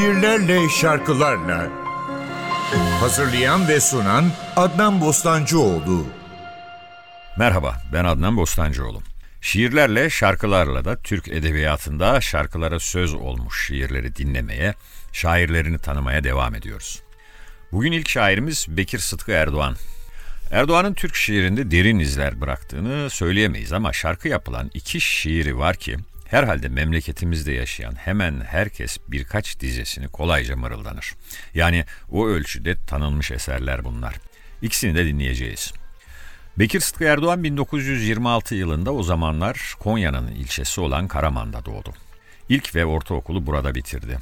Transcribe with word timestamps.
şiirlerle, 0.00 0.68
şarkılarla. 0.68 1.68
Hazırlayan 3.00 3.68
ve 3.68 3.80
sunan 3.80 4.24
Adnan 4.56 5.00
Bostancıoğlu. 5.00 6.06
Merhaba, 7.38 7.82
ben 7.92 8.04
Adnan 8.04 8.36
Bostancıoğlu. 8.36 9.02
Şiirlerle, 9.40 10.10
şarkılarla 10.10 10.84
da 10.84 10.96
Türk 10.96 11.28
edebiyatında 11.28 12.20
şarkılara 12.20 12.80
söz 12.80 13.14
olmuş 13.14 13.66
şiirleri 13.66 14.16
dinlemeye, 14.16 14.74
şairlerini 15.12 15.78
tanımaya 15.78 16.24
devam 16.24 16.54
ediyoruz. 16.54 17.02
Bugün 17.72 17.92
ilk 17.92 18.08
şairimiz 18.08 18.66
Bekir 18.68 18.98
Sıtkı 18.98 19.32
Erdoğan. 19.32 19.76
Erdoğan'ın 20.50 20.94
Türk 20.94 21.14
şiirinde 21.14 21.70
derin 21.70 21.98
izler 21.98 22.40
bıraktığını 22.40 23.10
söyleyemeyiz 23.10 23.72
ama 23.72 23.92
şarkı 23.92 24.28
yapılan 24.28 24.70
iki 24.74 25.00
şiiri 25.00 25.58
var 25.58 25.76
ki 25.76 25.96
herhalde 26.30 26.68
memleketimizde 26.68 27.52
yaşayan 27.52 27.94
hemen 27.94 28.40
herkes 28.40 28.98
birkaç 29.08 29.60
dizesini 29.60 30.08
kolayca 30.08 30.56
mırıldanır. 30.56 31.14
Yani 31.54 31.84
o 32.10 32.26
ölçüde 32.26 32.76
tanınmış 32.86 33.30
eserler 33.30 33.84
bunlar. 33.84 34.14
İkisini 34.62 34.94
de 34.94 35.06
dinleyeceğiz. 35.06 35.72
Bekir 36.58 36.80
Sıtkı 36.80 37.04
Erdoğan 37.04 37.44
1926 37.44 38.54
yılında 38.54 38.92
o 38.92 39.02
zamanlar 39.02 39.74
Konya'nın 39.78 40.28
ilçesi 40.28 40.80
olan 40.80 41.08
Karaman'da 41.08 41.64
doğdu. 41.64 41.94
İlk 42.48 42.74
ve 42.74 42.86
ortaokulu 42.86 43.46
burada 43.46 43.74
bitirdi. 43.74 44.18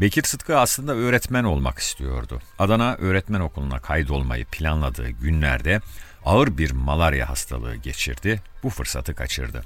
Bekir 0.00 0.22
Sıtkı 0.22 0.58
aslında 0.58 0.94
öğretmen 0.94 1.44
olmak 1.44 1.78
istiyordu. 1.78 2.40
Adana 2.58 2.94
Öğretmen 2.94 3.40
Okulu'na 3.40 3.78
kaydolmayı 3.78 4.44
planladığı 4.44 5.08
günlerde 5.08 5.80
ağır 6.24 6.58
bir 6.58 6.70
malarya 6.70 7.28
hastalığı 7.28 7.76
geçirdi. 7.76 8.40
Bu 8.62 8.70
fırsatı 8.70 9.14
kaçırdı. 9.14 9.62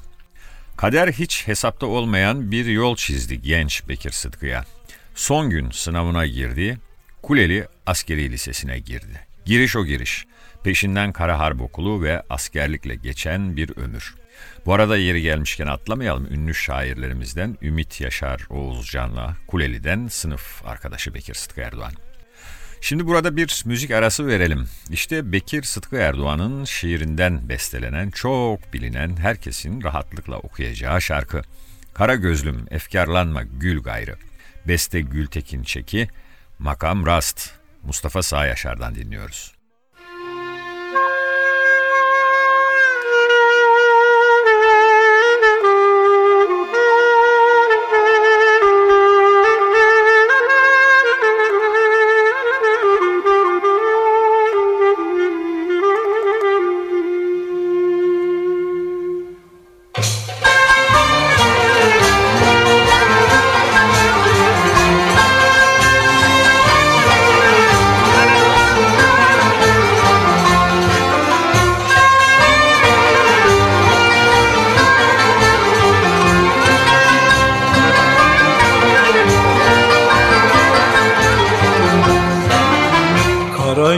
Kader 0.77 1.13
hiç 1.13 1.49
hesapta 1.49 1.87
olmayan 1.87 2.51
bir 2.51 2.67
yol 2.67 2.97
çizdi 2.97 3.43
genç 3.43 3.89
Bekir 3.89 4.11
Sıtkı'ya. 4.11 4.65
Son 5.15 5.51
gün 5.51 5.71
sınavına 5.71 6.27
girdi, 6.27 6.79
Kuleli 7.23 7.67
Askeri 7.87 8.31
Lisesi'ne 8.31 8.79
girdi. 8.79 9.27
Giriş 9.45 9.77
o 9.77 9.85
giriş. 9.85 10.27
Peşinden 10.65 11.13
Kara 11.13 11.39
Harp 11.39 11.61
Okulu 11.61 12.03
ve 12.03 12.23
askerlikle 12.31 12.95
geçen 12.95 13.57
bir 13.57 13.77
ömür. 13.77 14.15
Bu 14.67 14.75
arada 14.75 14.97
yeri 14.97 15.23
gelmişken 15.23 15.67
atlamayalım 15.67 16.27
ünlü 16.33 16.55
şairlerimizden 16.55 17.59
Ümit 17.63 18.01
Yaşar 18.01 18.47
Oğuzcan'la 18.51 19.37
Kuleli'den 19.47 20.09
sınıf 20.09 20.67
arkadaşı 20.67 21.15
Bekir 21.15 21.35
Sıtkı 21.35 21.61
Erdoğan. 21.61 21.93
Şimdi 22.81 23.07
burada 23.07 23.37
bir 23.37 23.63
müzik 23.67 23.91
arası 23.91 24.27
verelim. 24.27 24.69
İşte 24.91 25.33
Bekir 25.33 25.63
Sıtkı 25.63 25.97
Erdoğan'ın 25.97 26.65
şiirinden 26.65 27.49
bestelenen, 27.49 28.11
çok 28.11 28.73
bilinen, 28.73 29.17
herkesin 29.17 29.83
rahatlıkla 29.83 30.39
okuyacağı 30.39 31.03
şarkı. 31.03 31.43
Kara 31.95 32.15
gözlüm, 32.15 32.67
efkarlanma 32.71 33.43
gül 33.43 33.83
gayrı. 33.83 34.17
Beste 34.69 35.01
Gültekin 35.01 35.63
Çeki, 35.63 36.09
makam 36.59 37.07
rast. 37.07 37.51
Mustafa 37.83 38.23
Sağ 38.23 38.47
Yaşar'dan 38.47 38.95
dinliyoruz. 38.95 39.56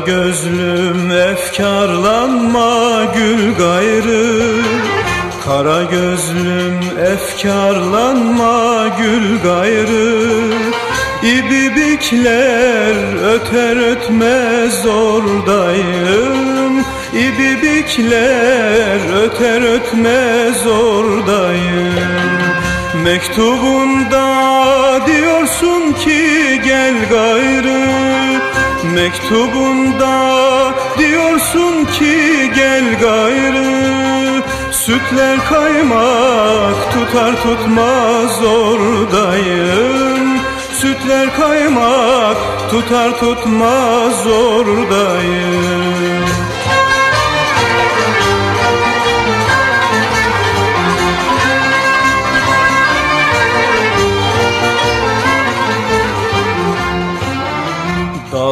Gözlüm 0.08 1.10
efkarlanma 1.10 3.04
gül 3.14 3.54
gayrı. 3.54 4.62
Kara 5.44 5.82
gözlüm 5.82 6.80
efkarlanma 7.12 8.88
gül 8.98 9.38
gayrı. 9.42 10.52
İbibikler 11.22 12.96
öter 13.34 13.90
ötmez 13.90 14.86
oradayım. 14.86 16.84
İbibikler 17.12 19.00
öter 19.22 19.74
ötmez 19.74 20.66
oradayım. 20.66 21.94
Mektubunda 23.04 24.26
diyorsun 25.06 25.92
ki 25.92 26.60
gel 26.64 26.94
gayrı 27.10 28.08
Mektubunda 28.94 30.74
diyorsun 30.98 31.84
ki 31.84 32.50
gel 32.54 33.00
gayrı 33.00 34.42
Sütler 34.72 35.38
kaymak 35.48 36.92
tutar 36.92 37.42
tutmaz 37.42 38.44
oradayım. 38.44 40.38
Sütler 40.72 41.36
kaymak 41.36 42.36
tutar 42.70 43.18
tutmaz 43.18 44.26
oradayım 44.26 46.24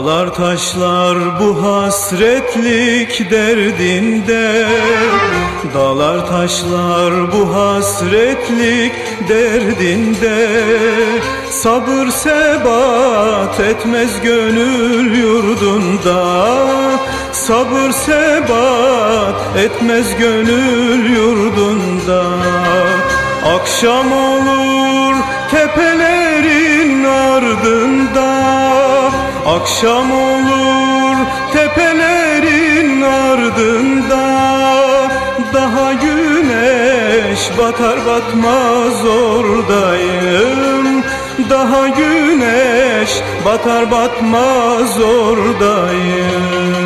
Dağlar 0.07 0.35
taşlar 0.35 1.41
bu 1.41 1.63
hasretlik 1.63 3.31
derdinde. 3.31 4.67
Dağlar 5.75 6.27
taşlar 6.27 7.33
bu 7.33 7.55
hasretlik 7.55 8.93
derdinde. 9.29 10.49
Sabır 11.51 12.09
sebat 12.09 13.61
etmez 13.61 14.21
gönül 14.23 15.19
yurdunda. 15.19 16.47
Sabır 17.33 17.91
sebat 17.91 19.57
etmez 19.59 20.17
gönül 20.19 21.11
yurdunda. 21.17 22.25
Akşam 23.55 24.13
olur 24.13 25.15
tepelerin 25.51 27.05
ardında 27.05 28.26
Akşam 29.47 30.13
olur 30.13 31.17
tepelerin 31.53 33.03
ardında 33.03 34.27
Daha 35.55 35.93
güneş 35.93 37.51
batar 37.59 38.07
batmaz 38.07 39.05
oradayım. 39.05 41.03
Daha 41.51 41.89
güneş 41.89 43.11
batar 43.45 43.91
batmaz 43.91 45.01
oradayım 45.01 46.77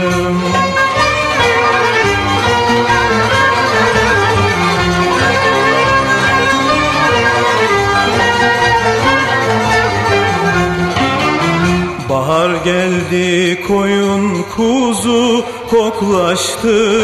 geldi 12.64 13.60
koyun 13.68 14.42
kuzu 14.56 15.44
koklaştı. 15.70 17.02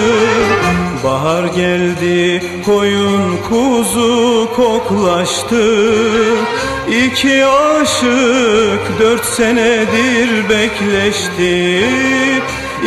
Bahar 1.05 1.45
geldi 1.45 2.43
koyun 2.67 3.37
kuzu 3.49 4.49
koklaştı. 4.57 5.93
İki 7.05 7.47
aşık 7.47 9.01
dört 9.01 9.25
senedir 9.25 10.49
bekleşti. 10.49 11.85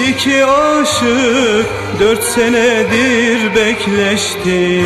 İki 0.08 0.46
aşık 0.46 1.66
dört 2.00 2.24
senedir 2.24 3.56
bekleşti. 3.56 4.84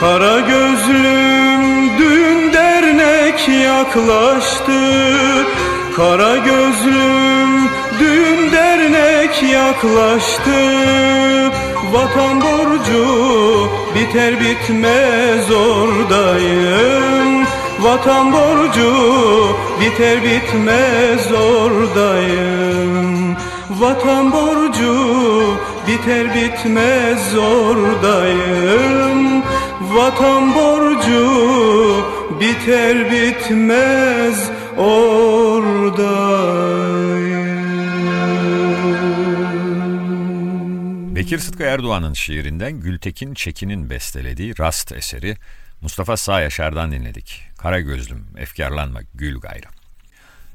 Kara 0.00 0.40
gözlüm 0.40 1.98
düğün 1.98 2.52
dernek 2.52 3.48
yaklaştı 3.48 4.80
Kara 6.00 6.36
gözlüm 6.36 7.68
düğün 8.00 8.52
dernek 8.52 9.42
yaklaştı. 9.42 10.60
Vatan 11.92 12.40
borcu 12.40 13.06
biter 13.94 14.40
bitmez 14.40 15.50
oradayım. 15.50 17.46
Vatan 17.80 18.32
borcu 18.32 18.92
biter 19.80 20.24
bitmez 20.24 21.32
oradayım. 21.32 23.36
Vatan 23.70 24.32
borcu 24.32 24.96
biter 25.86 26.34
bitmez 26.34 27.38
oradayım. 27.38 29.42
Vatan 29.94 30.54
borcu 30.54 31.26
biter 32.40 33.10
bitmez 33.10 34.50
oradayım 34.80 36.40
Bekir 41.14 41.38
Sıtkı 41.38 41.62
Erdoğan'ın 41.62 42.12
şiirinden 42.12 42.80
Gültekin 42.80 43.34
Çekin'in 43.34 43.90
bestelediği 43.90 44.58
Rast 44.58 44.92
eseri 44.92 45.36
Mustafa 45.80 46.16
Sağ 46.16 46.40
Yaşar'dan 46.40 46.92
dinledik. 46.92 47.42
Kara 47.58 47.80
gözlüm, 47.80 48.26
efkarlanma, 48.38 49.00
gül 49.14 49.40
gayrı. 49.40 49.66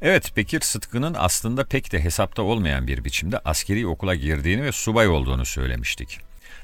Evet, 0.01 0.37
Bekir 0.37 0.61
Sıtkı'nın 0.61 1.15
aslında 1.17 1.65
pek 1.65 1.91
de 1.91 2.03
hesapta 2.03 2.41
olmayan 2.41 2.87
bir 2.87 3.05
biçimde 3.05 3.39
askeri 3.39 3.87
okula 3.87 4.15
girdiğini 4.15 4.63
ve 4.63 4.71
subay 4.71 5.07
olduğunu 5.07 5.45
söylemiştik. 5.45 6.19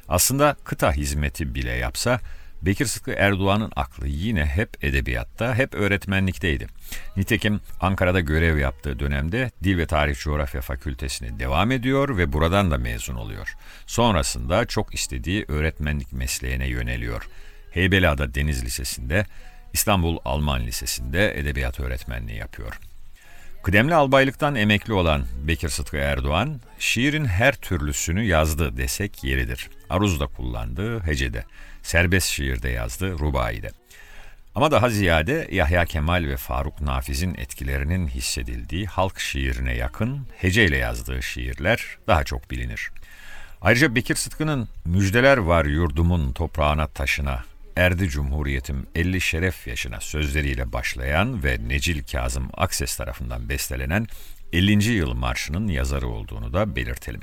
Aslında 0.09 0.55
kıta 0.63 0.93
hizmeti 0.93 1.55
bile 1.55 1.71
yapsa 1.71 2.19
Bekir 2.61 2.85
Sıtkı 2.85 3.11
Erdoğan'ın 3.11 3.71
aklı 3.75 4.07
yine 4.07 4.45
hep 4.45 4.83
edebiyatta, 4.83 5.55
hep 5.55 5.73
öğretmenlikteydi. 5.73 6.67
Nitekim 7.17 7.61
Ankara'da 7.79 8.19
görev 8.19 8.57
yaptığı 8.57 8.99
dönemde 8.99 9.51
Dil 9.63 9.77
ve 9.77 9.85
Tarih 9.85 10.15
Coğrafya 10.15 10.61
Fakültesine 10.61 11.39
devam 11.39 11.71
ediyor 11.71 12.17
ve 12.17 12.33
buradan 12.33 12.71
da 12.71 12.77
mezun 12.77 13.15
oluyor. 13.15 13.55
Sonrasında 13.87 14.65
çok 14.65 14.93
istediği 14.93 15.45
öğretmenlik 15.47 16.13
mesleğine 16.13 16.67
yöneliyor. 16.67 17.27
Heybeliada 17.71 18.35
Deniz 18.35 18.65
Lisesi'nde, 18.65 19.25
İstanbul 19.73 20.17
Alman 20.25 20.65
Lisesi'nde 20.65 21.39
edebiyat 21.39 21.79
öğretmenliği 21.79 22.37
yapıyor. 22.37 22.79
Kıdemli 23.63 23.95
albaylıktan 23.95 24.55
emekli 24.55 24.93
olan 24.93 25.25
Bekir 25.47 25.69
Sıtkı 25.69 25.97
Erdoğan, 25.97 26.61
şiirin 26.79 27.25
her 27.25 27.55
türlüsünü 27.55 28.23
yazdı 28.23 28.77
desek 28.77 29.23
yeridir. 29.23 29.69
Aruz'da 29.89 30.27
kullandı, 30.27 30.99
hecede. 30.99 31.43
Serbest 31.83 32.27
şiirde 32.27 32.69
yazdı, 32.69 33.19
rubaide. 33.19 33.71
Ama 34.55 34.71
daha 34.71 34.89
ziyade 34.89 35.47
Yahya 35.51 35.85
Kemal 35.85 36.25
ve 36.27 36.37
Faruk 36.37 36.81
Nafiz'in 36.81 37.35
etkilerinin 37.35 38.07
hissedildiği 38.07 38.85
halk 38.85 39.19
şiirine 39.19 39.73
yakın 39.75 40.27
heceyle 40.37 40.77
yazdığı 40.77 41.23
şiirler 41.23 41.97
daha 42.07 42.23
çok 42.23 42.51
bilinir. 42.51 42.91
Ayrıca 43.61 43.95
Bekir 43.95 44.15
Sıtkı'nın 44.15 44.69
Müjdeler 44.85 45.37
var 45.37 45.65
yurdumun 45.65 46.31
toprağına 46.33 46.87
taşına, 46.87 47.43
erdi 47.75 48.09
cumhuriyetim 48.09 48.87
50 48.95 49.21
şeref 49.21 49.67
yaşına 49.67 49.99
sözleriyle 49.99 50.73
başlayan 50.73 51.43
ve 51.43 51.57
Necil 51.67 52.03
Kazım 52.11 52.49
Akses 52.53 52.95
tarafından 52.95 53.49
bestelenen 53.49 54.07
50. 54.53 54.91
yıl 54.91 55.13
marşının 55.13 55.67
yazarı 55.67 56.07
olduğunu 56.07 56.53
da 56.53 56.75
belirtelim. 56.75 57.21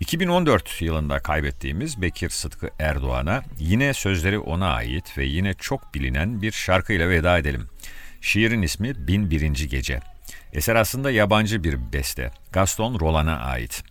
2014 0.00 0.82
yılında 0.82 1.18
kaybettiğimiz 1.18 2.02
Bekir 2.02 2.30
Sıtkı 2.30 2.70
Erdoğan'a 2.78 3.42
yine 3.58 3.94
sözleri 3.94 4.38
ona 4.38 4.68
ait 4.68 5.18
ve 5.18 5.24
yine 5.24 5.54
çok 5.54 5.94
bilinen 5.94 6.42
bir 6.42 6.52
şarkıyla 6.52 7.08
veda 7.08 7.38
edelim. 7.38 7.68
Şiirin 8.20 8.62
ismi 8.62 9.08
Bin 9.08 9.30
Birinci 9.30 9.68
Gece. 9.68 10.00
Eser 10.52 10.76
aslında 10.76 11.10
yabancı 11.10 11.64
bir 11.64 11.92
beste. 11.92 12.30
Gaston 12.52 13.00
Roland'a 13.00 13.36
ait. 13.36 13.84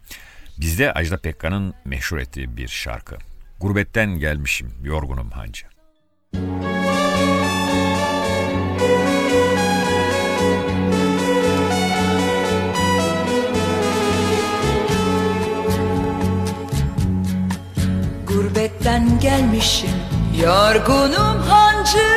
Bizde 0.58 0.94
Ajda 0.94 1.18
Pekkan'ın 1.18 1.74
meşhur 1.86 2.18
ettiği 2.18 2.58
bir 2.58 2.68
şarkı. 2.68 3.18
Gurbetten 3.60 4.20
gelmişim, 4.20 4.72
yorgunum 4.84 5.32
hancı. 5.32 5.66
Gurbetten 6.34 6.83
gelmişim. 19.44 19.90
Yorgunum 20.44 21.42
hancı 21.50 22.08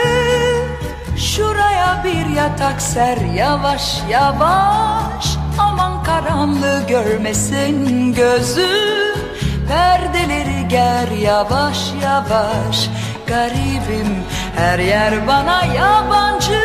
Şuraya 1.17 2.05
bir 2.05 2.37
yatak 2.37 2.83
ser 2.83 3.17
yavaş 3.17 4.03
yavaş. 4.11 5.37
Aman 5.59 6.05
karanlığı 6.05 6.87
görmesin 6.89 8.13
gözüm 8.15 9.17
Perdeleri 9.69 10.69
ger 10.69 11.09
yavaş 11.23 11.93
yavaş. 12.03 12.91
Garibim 13.27 14.17
her 14.57 14.79
yer 14.79 15.27
bana 15.27 15.65
yabancı. 15.65 16.61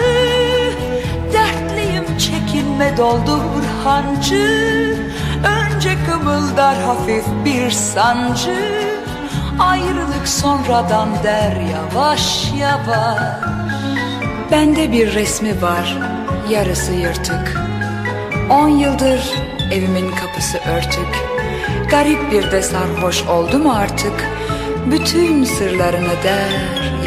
Dertliyim 1.34 2.18
çekinme 2.18 2.98
doldur 2.98 3.64
hancı. 3.84 4.98
Önce 5.44 5.98
kımıldar 6.06 6.76
hafif 6.82 7.26
bir 7.46 7.72
sancı 7.72 8.91
Ayrılık 9.60 10.28
sonradan 10.28 11.10
der 11.24 11.56
yavaş 11.74 12.52
yavaş. 12.54 13.20
Bende 14.52 14.92
bir 14.92 15.14
resmi 15.14 15.62
var 15.62 15.98
yarısı 16.50 16.94
yırtık. 16.94 17.62
On 18.50 18.68
yıldır 18.68 19.34
evimin 19.72 20.12
kapısı 20.12 20.58
örtük. 20.58 21.26
Garip 21.90 22.32
bir 22.32 22.52
de 22.52 22.62
sarhoş 22.62 23.24
oldum 23.24 23.70
artık. 23.70 24.28
Bütün 24.86 25.44
sırlarını 25.44 26.24
der 26.24 26.52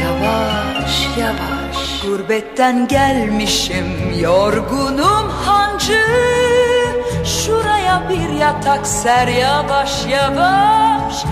yavaş 0.00 1.08
yavaş. 1.18 2.02
Gurbetten 2.02 2.88
gelmişim 2.88 4.18
yorgunum 4.20 5.28
hancı. 5.44 6.00
Şuraya 7.24 8.02
bir 8.08 8.28
yatak 8.28 8.86
ser 8.86 9.28
yavaş 9.28 10.06
yavaş 10.06 11.24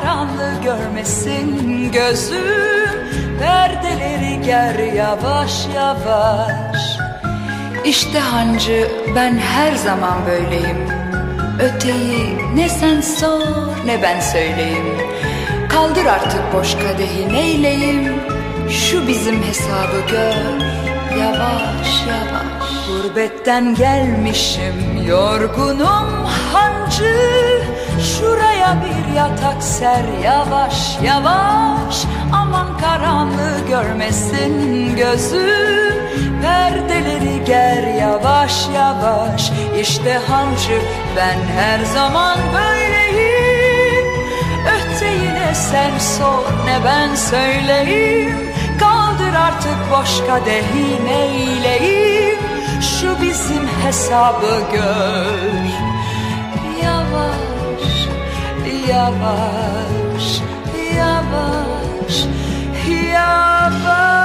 karanlığı 0.00 0.62
görmesin 0.64 1.92
gözüm. 1.92 2.90
Perdeleri 3.40 4.40
ger 4.44 4.78
yavaş 4.78 5.66
yavaş. 5.74 6.98
İşte 7.84 8.18
hancı 8.18 8.90
ben 9.16 9.38
her 9.38 9.74
zaman 9.74 10.18
böyleyim. 10.26 10.88
Öteyi 11.60 12.38
ne 12.54 12.68
sen 12.68 13.00
sor 13.00 13.46
ne 13.86 14.02
ben 14.02 14.20
söyleyeyim. 14.20 14.98
Kaldır 15.68 16.06
artık 16.06 16.54
boş 16.54 16.74
kadehi 16.74 17.28
neyleyim? 17.32 18.14
Şu 18.70 19.08
bizim 19.08 19.42
hesabı 19.42 20.00
gör 20.10 20.66
yavaş 21.20 22.06
yavaş 22.08 22.49
Gurbetten 23.02 23.74
gelmişim 23.74 25.06
yorgunum 25.08 26.26
hancı. 26.52 27.16
Şuraya 28.00 28.76
bir 28.84 29.14
yatak 29.16 29.62
ser 29.62 30.04
yavaş 30.24 30.98
yavaş. 31.02 32.04
Aman 32.32 32.78
karanlığı 32.78 33.66
görmesin 33.68 34.96
gözüm 34.96 35.94
Perdeleri 36.42 37.44
ger 37.44 37.94
yavaş 37.94 38.68
yavaş. 38.74 39.52
İşte 39.80 40.18
hancı 40.28 40.80
ben 41.16 41.38
her 41.56 41.84
zaman 41.84 42.38
böyleyim. 42.54 44.06
Öte 44.66 45.34
ne 45.34 45.54
sen 45.54 45.98
sor 45.98 46.44
ne 46.64 46.84
ben 46.84 47.14
söyleyeyim? 47.14 48.38
Kaldır 48.80 49.34
artık 49.34 49.76
boş 49.92 50.26
kadehi 50.26 51.04
neyleyim 51.06 52.19
hesabı 53.84 54.72
gör 54.72 55.70
Yavaş, 56.82 58.08
yavaş, 58.88 60.40
yavaş, 60.96 62.26
yavaş 63.12 64.20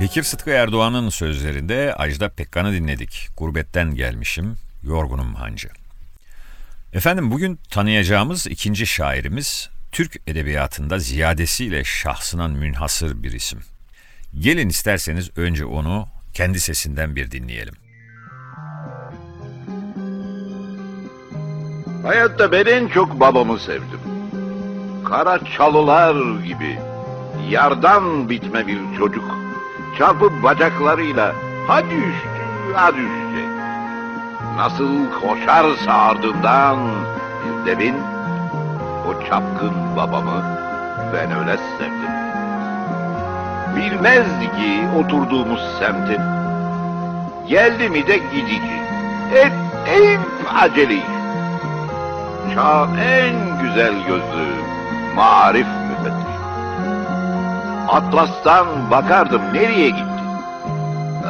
Bekir 0.00 0.22
Sıtkı 0.22 0.50
Erdoğan'ın 0.50 1.08
sözlerinde 1.08 1.94
Ajda 1.94 2.28
Pekkan'ı 2.28 2.72
dinledik. 2.72 3.28
Gurbetten 3.36 3.94
gelmişim, 3.94 4.54
yorgunum 4.82 5.34
hancı. 5.34 5.68
Efendim 6.92 7.30
bugün 7.30 7.56
tanıyacağımız 7.70 8.46
ikinci 8.46 8.86
şairimiz 8.86 9.68
Türk 9.92 10.16
edebiyatında 10.26 10.98
ziyadesiyle 10.98 11.84
şahsına 11.84 12.48
münhasır 12.48 13.22
bir 13.22 13.32
isim. 13.32 13.60
Gelin 14.38 14.68
isterseniz 14.68 15.30
önce 15.36 15.64
onu 15.64 16.08
kendi 16.34 16.60
sesinden 16.60 17.16
bir 17.16 17.30
dinleyelim. 17.30 17.74
Hayatta 22.02 22.52
ben 22.52 22.66
en 22.66 22.88
çok 22.88 23.20
babamı 23.20 23.58
sevdim. 23.58 24.00
Kara 25.04 25.38
çalılar 25.56 26.40
gibi 26.44 26.78
yardan 27.50 28.30
bitme 28.30 28.66
bir 28.66 28.78
çocuk. 28.98 29.24
Çarpıp 29.98 30.42
bacaklarıyla 30.42 31.34
hadi 31.66 31.94
üstü 31.94 32.74
hadi 32.74 33.00
üstte. 33.00 33.48
Nasıl 34.56 35.10
koşarsa 35.20 35.92
ardından 35.92 36.78
bir 37.44 37.66
devin 37.66 37.94
o 39.08 39.28
çapkın 39.28 39.96
babamı 39.96 40.58
ben 41.14 41.38
öyle 41.38 41.56
sevdim. 41.78 42.19
Bilmezdi 43.76 44.44
ki 44.44 44.80
oturduğumuz 44.98 45.60
semtin. 45.78 46.20
Geldi 47.48 47.88
mi 47.88 48.06
de 48.06 48.16
gidici. 48.16 48.80
Et, 49.34 49.52
hep 49.84 50.20
acele 50.62 50.94
iş. 50.94 51.02
Çağın 52.54 52.96
en 52.96 53.34
güzel 53.62 53.92
gözlü 54.06 54.46
marif 55.16 55.66
müfettiş. 55.88 56.34
Atlas'tan 57.88 58.66
bakardım 58.90 59.42
nereye 59.52 59.90
gitti. 59.90 60.22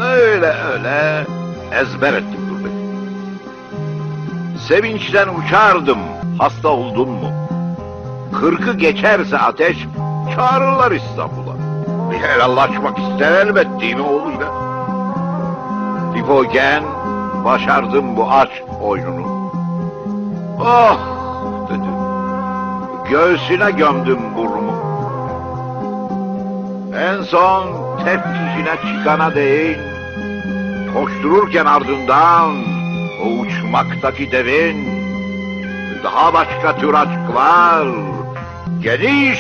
Öyle 0.03 0.55
öyle 0.73 1.27
ezber 1.73 2.13
ettim 2.13 2.41
durmayı. 2.51 2.75
Sevinçten 4.69 5.29
uçardım 5.29 5.99
hasta 6.39 6.69
oldun 6.69 7.09
mu? 7.09 7.31
Kırkı 8.41 8.73
geçerse 8.77 9.39
ateş 9.39 9.77
çağırırlar 10.35 10.93
İstanbul'a. 10.93 11.50
Bir 12.11 12.19
helallaşmak 12.19 12.99
ister 12.99 13.33
elbet 13.33 13.81
değil 13.81 13.97
mi 13.97 14.03
oğluyla? 14.03 14.53
Difogen 16.15 16.83
başardım 17.45 18.17
bu 18.17 18.33
aşk 18.33 18.65
oyununu. 18.83 19.53
Oh 20.61 20.99
dedi. 21.71 21.89
Göğsüne 23.11 23.71
gömdüm 23.71 24.19
burnumu. 24.37 24.73
En 26.97 27.23
son 27.23 27.65
teftişine 28.05 28.99
çıkana 28.99 29.35
değin. 29.35 29.79
Koştururken 30.95 31.65
ardından 31.65 32.51
o 33.25 33.41
uçmaktaki 33.41 34.33
devin 34.33 35.01
daha 36.05 36.35
başka 36.35 36.77
tür 36.77 36.95
aşklar, 36.95 37.89
geniş 38.81 39.39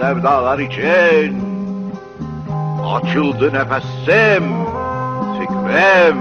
sevdalar 0.00 0.58
için 0.58 1.47
açıldı 2.94 3.52
nefesim, 3.52 4.44
fikrem, 5.40 6.18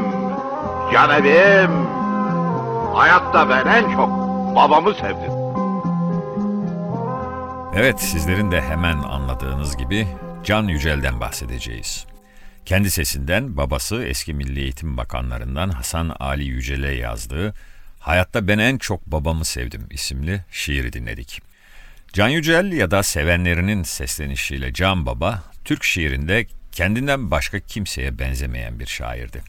canevim. 0.93 1.71
Hayatta 2.93 3.50
ben 3.50 3.65
en 3.65 3.91
çok 3.91 4.09
babamı 4.55 4.93
sevdim. 4.93 5.31
Evet, 7.75 8.01
sizlerin 8.01 8.51
de 8.51 8.62
hemen 8.62 8.97
anladığınız 8.97 9.77
gibi 9.77 10.07
Can 10.43 10.63
Yücel'den 10.63 11.19
bahsedeceğiz. 11.19 12.05
Kendi 12.65 12.91
sesinden 12.91 13.57
babası 13.57 14.03
eski 14.03 14.33
Milli 14.33 14.59
Eğitim 14.59 14.97
Bakanlarından 14.97 15.69
Hasan 15.69 16.15
Ali 16.19 16.45
Yücel'e 16.45 16.91
yazdığı 16.91 17.53
Hayatta 18.00 18.47
Ben 18.47 18.57
En 18.57 18.77
Çok 18.77 19.05
Babamı 19.05 19.45
Sevdim 19.45 19.88
isimli 19.89 20.45
şiiri 20.51 20.93
dinledik. 20.93 21.41
Can 22.13 22.27
Yücel 22.27 22.71
ya 22.71 22.91
da 22.91 23.03
sevenlerinin 23.03 23.83
seslenişiyle 23.83 24.74
Can 24.74 25.05
Baba, 25.05 25.43
Türk 25.65 25.83
şiirinde 25.83 26.47
kendinden 26.77 27.31
başka 27.31 27.60
kimseye 27.60 28.19
benzemeyen 28.19 28.79
bir 28.79 28.86
şairdi. 28.86 29.41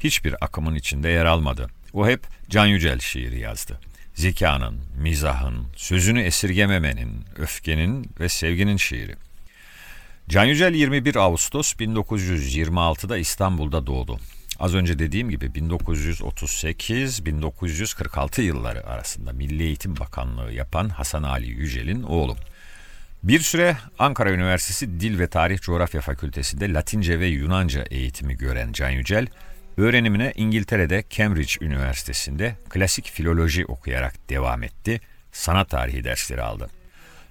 Hiçbir 0.00 0.44
akımın 0.44 0.74
içinde 0.74 1.08
yer 1.08 1.24
almadı. 1.24 1.70
O 1.92 2.08
hep 2.08 2.26
Can 2.50 2.66
Yücel 2.66 2.98
şiiri 2.98 3.38
yazdı. 3.38 3.80
Zekanın, 4.14 4.80
mizahın, 5.00 5.66
sözünü 5.76 6.22
esirgememenin, 6.22 7.24
öfkenin 7.36 8.10
ve 8.20 8.28
sevginin 8.28 8.76
şiiri. 8.76 9.14
Can 10.28 10.44
Yücel 10.44 10.74
21 10.74 11.16
Ağustos 11.16 11.72
1926'da 11.72 13.18
İstanbul'da 13.18 13.86
doğdu. 13.86 14.18
Az 14.58 14.74
önce 14.74 14.98
dediğim 14.98 15.30
gibi 15.30 15.46
1938-1946 15.46 18.42
yılları 18.42 18.86
arasında 18.86 19.32
Milli 19.32 19.62
Eğitim 19.62 19.96
Bakanlığı 19.96 20.52
yapan 20.52 20.88
Hasan 20.88 21.22
Ali 21.22 21.46
Yücel'in 21.46 22.02
oğlu. 22.02 22.36
Bir 23.24 23.40
süre 23.40 23.76
Ankara 23.98 24.30
Üniversitesi 24.30 25.00
Dil 25.00 25.18
ve 25.18 25.26
Tarih 25.26 25.58
Coğrafya 25.58 26.00
Fakültesi'nde 26.00 26.72
Latince 26.72 27.20
ve 27.20 27.26
Yunanca 27.26 27.84
eğitimi 27.90 28.36
gören 28.36 28.72
Can 28.72 28.90
Yücel, 28.90 29.26
öğrenimine 29.76 30.32
İngiltere'de 30.36 31.04
Cambridge 31.10 31.52
Üniversitesi'nde 31.60 32.56
klasik 32.68 33.10
filoloji 33.10 33.66
okuyarak 33.66 34.28
devam 34.28 34.62
etti, 34.62 35.00
sanat 35.32 35.70
tarihi 35.70 36.04
dersleri 36.04 36.42
aldı. 36.42 36.70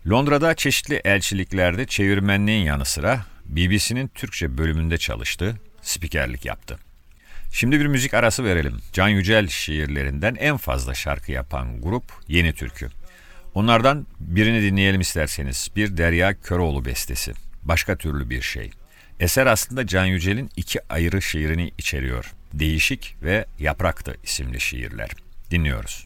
Londra'da 0.10 0.56
çeşitli 0.56 1.02
elçiliklerde 1.06 1.86
çevirmenliğin 1.86 2.66
yanı 2.66 2.86
sıra 2.86 3.26
BBC'nin 3.46 4.08
Türkçe 4.08 4.58
bölümünde 4.58 4.98
çalıştı, 4.98 5.56
spikerlik 5.82 6.46
yaptı. 6.46 6.80
Şimdi 7.52 7.80
bir 7.80 7.86
müzik 7.86 8.14
arası 8.14 8.44
verelim. 8.44 8.78
Can 8.94 9.08
Yücel 9.08 9.48
şiirlerinden 9.48 10.36
en 10.36 10.58
fazla 10.58 10.94
şarkı 10.94 11.32
yapan 11.32 11.82
grup 11.82 12.04
Yeni 12.28 12.54
Türkü. 12.54 12.90
Onlardan 13.54 14.08
birini 14.20 14.62
dinleyelim 14.62 15.02
isterseniz. 15.02 15.70
Bir 15.76 15.98
Derya 15.98 16.42
Köroğlu 16.42 16.86
bestesi. 16.86 17.34
Başka 17.64 17.98
türlü 17.98 18.30
bir 18.30 18.42
şey. 18.42 18.72
Eser 19.20 19.46
aslında 19.46 19.88
Can 19.88 20.06
Yücel'in 20.06 20.50
iki 20.56 20.80
ayrı 20.90 21.22
şiirini 21.22 21.72
içeriyor. 21.78 22.34
Değişik 22.54 23.16
ve 23.24 23.46
Yapraktı 23.60 24.16
isimli 24.24 24.60
şiirler. 24.60 25.10
Dinliyoruz. 25.52 26.06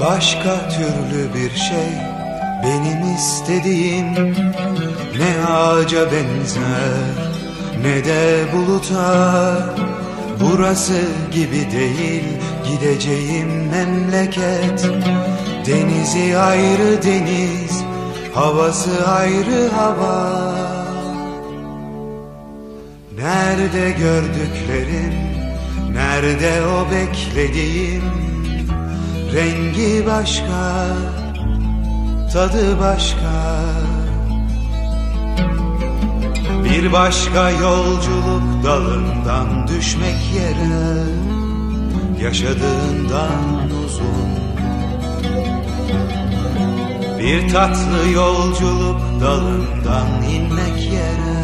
Başka 0.00 0.68
türlü 0.68 1.34
bir 1.34 1.50
şey 1.50 1.92
benim 2.64 3.14
istediğim 3.14 4.14
Ne 5.18 5.46
ağaca 5.48 6.12
benzer 6.12 7.30
ne 7.82 8.04
de 8.04 8.44
buluta. 8.52 9.56
Burası 10.40 11.02
gibi 11.32 11.72
değil 11.72 12.24
gideceğim 12.68 13.68
memleket. 13.70 14.90
Denizi 15.66 16.38
ayrı 16.38 17.02
deniz, 17.02 17.82
havası 18.34 19.08
ayrı 19.08 19.68
hava. 19.68 20.54
Nerede 23.16 23.90
gördüklerim, 23.90 25.14
nerede 25.94 26.52
o 26.66 26.90
beklediğim 26.90 28.29
Rengi 29.34 30.06
başka, 30.06 30.86
tadı 32.32 32.80
başka. 32.80 33.60
Bir 36.64 36.92
başka 36.92 37.50
yolculuk 37.50 38.64
dalından 38.64 39.68
düşmek 39.68 40.16
yere 40.34 41.04
Yaşadığından 42.22 43.70
uzun. 43.84 44.30
Bir 47.18 47.48
tatlı 47.48 48.10
yolculuk 48.14 49.00
dalından 49.20 50.22
inmek 50.34 50.92
yere 50.92 51.40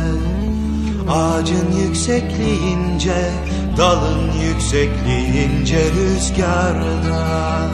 Ağacın 1.11 1.73
yüksekliğince, 1.87 3.31
dalın 3.79 4.33
yüksekliğince 4.33 5.79
rüzgarda. 5.93 7.71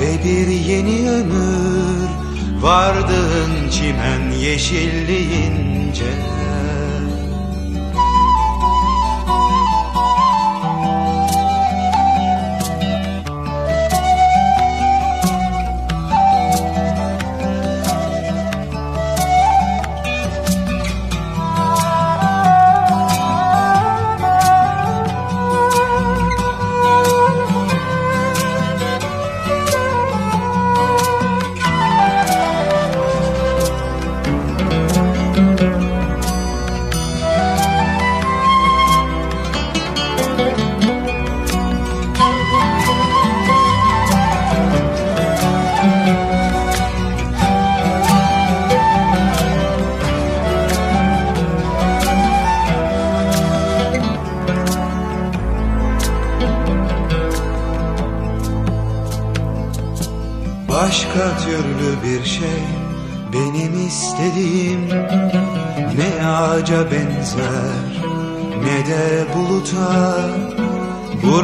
Ve 0.00 0.24
bir 0.24 0.48
yeni 0.48 1.10
ömür 1.10 2.08
vardığın 2.60 3.70
çimen 3.70 4.30
yeşilliğince 4.30 6.12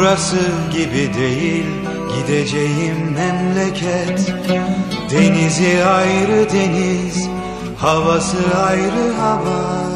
Burası 0.07 0.37
gibi 0.73 1.15
değil 1.15 1.65
gideceğim 2.17 2.97
memleket. 3.15 4.35
Denizi 5.11 5.85
ayrı 5.85 6.51
deniz 6.53 7.29
havası 7.77 8.57
ayrı 8.57 9.13
hava. 9.21 9.87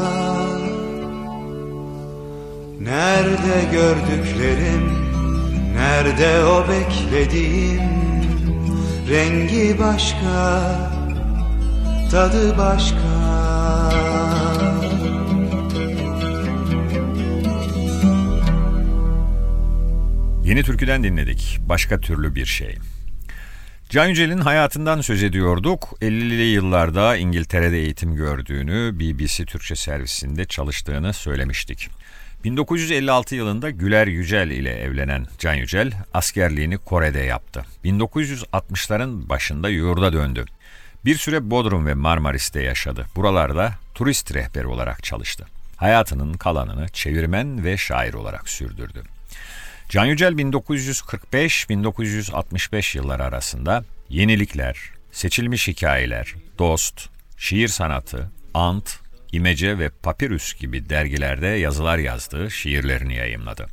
Nerede 2.79 3.71
gördüklerim 3.71 4.91
Nerede 5.75 6.45
o 6.45 6.65
beklediğim? 6.67 7.81
Rengi 9.09 9.79
başka 9.79 10.61
Tadı 12.11 12.57
başka 12.57 13.10
Yeni 20.43 20.63
türküden 20.63 21.03
dinledik. 21.03 21.59
Başka 21.61 21.99
türlü 21.99 22.35
bir 22.35 22.45
şey. 22.45 22.77
Can 23.89 24.07
Yücel'in 24.07 24.37
hayatından 24.37 25.01
söz 25.01 25.23
ediyorduk. 25.23 25.97
50'li 26.01 26.43
yıllarda 26.43 27.17
İngiltere'de 27.17 27.77
eğitim 27.77 28.15
gördüğünü, 28.15 28.99
BBC 28.99 29.45
Türkçe 29.45 29.75
servisinde 29.75 30.45
çalıştığını 30.45 31.13
söylemiştik. 31.13 31.89
1956 32.43 33.35
yılında 33.35 33.69
Güler 33.69 34.07
Yücel 34.07 34.49
ile 34.49 34.79
evlenen 34.79 35.27
Can 35.39 35.53
Yücel 35.53 35.91
askerliğini 36.13 36.77
Kore'de 36.77 37.19
yaptı. 37.19 37.65
1960'ların 37.85 39.29
başında 39.29 39.69
yurda 39.69 40.13
döndü. 40.13 40.45
Bir 41.05 41.15
süre 41.15 41.51
Bodrum 41.51 41.85
ve 41.85 41.93
Marmaris'te 41.93 42.61
yaşadı. 42.61 43.05
Buralarda 43.15 43.73
turist 43.95 44.33
rehberi 44.33 44.67
olarak 44.67 45.03
çalıştı. 45.03 45.45
Hayatının 45.75 46.33
kalanını 46.33 46.87
çevirmen 46.87 47.63
ve 47.63 47.77
şair 47.77 48.13
olarak 48.13 48.49
sürdürdü. 48.49 49.03
Can 49.91 50.05
Yücel 50.05 50.33
1945-1965 50.33 52.97
yılları 52.97 53.23
arasında 53.23 53.83
Yenilikler, 54.09 54.77
Seçilmiş 55.11 55.67
Hikayeler, 55.67 56.35
Dost, 56.59 57.09
Şiir 57.37 57.67
Sanatı, 57.67 58.31
Ant, 58.53 58.99
İmece 59.31 59.79
ve 59.79 59.89
Papirüs 59.89 60.53
gibi 60.53 60.89
dergilerde 60.89 61.47
yazılar 61.47 61.97
yazdığı 61.97 62.51
şiirlerini 62.51 63.15
yayımladı. 63.15 63.67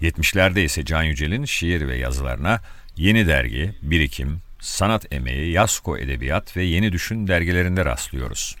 70'lerde 0.00 0.60
ise 0.60 0.84
Can 0.84 1.02
Yücel'in 1.02 1.44
şiir 1.44 1.88
ve 1.88 1.96
yazılarına 1.96 2.60
Yeni 2.96 3.26
Dergi, 3.26 3.74
Birikim, 3.82 4.40
Sanat 4.60 5.12
Emeği, 5.12 5.52
Yasko 5.52 5.98
Edebiyat 5.98 6.56
ve 6.56 6.62
Yeni 6.62 6.92
Düşün 6.92 7.28
dergilerinde 7.28 7.84
rastlıyoruz. 7.84 8.56